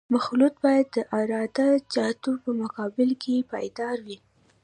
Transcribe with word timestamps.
مخلوط 0.13 0.53
باید 0.63 0.87
د 0.95 0.97
عراده 1.15 1.67
جاتو 1.93 2.31
په 2.43 2.51
مقابل 2.61 3.09
کې 3.23 3.47
پایدار 3.51 3.97
وي 4.05 4.17